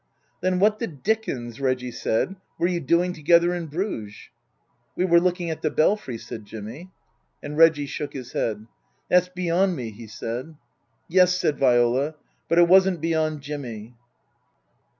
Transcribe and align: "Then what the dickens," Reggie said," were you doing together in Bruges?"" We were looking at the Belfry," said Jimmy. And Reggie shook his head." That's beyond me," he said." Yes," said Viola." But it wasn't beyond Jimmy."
"Then 0.41 0.57
what 0.57 0.79
the 0.79 0.87
dickens," 0.87 1.61
Reggie 1.61 1.91
said," 1.91 2.35
were 2.57 2.65
you 2.65 2.79
doing 2.79 3.13
together 3.13 3.53
in 3.53 3.67
Bruges?"" 3.67 4.29
We 4.97 5.05
were 5.05 5.19
looking 5.19 5.51
at 5.51 5.61
the 5.61 5.69
Belfry," 5.69 6.17
said 6.17 6.43
Jimmy. 6.43 6.89
And 7.43 7.55
Reggie 7.55 7.85
shook 7.85 8.13
his 8.13 8.31
head." 8.31 8.65
That's 9.09 9.29
beyond 9.29 9.75
me," 9.75 9.91
he 9.91 10.07
said." 10.07 10.55
Yes," 11.07 11.35
said 11.37 11.59
Viola." 11.59 12.15
But 12.49 12.57
it 12.57 12.67
wasn't 12.67 12.99
beyond 12.99 13.41
Jimmy." 13.41 13.93